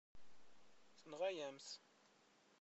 Tenɣa-yam-t. 1.01 1.67